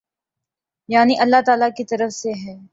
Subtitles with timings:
[0.89, 2.61] یعنی اﷲ تعالی کی طرف سے ہے۔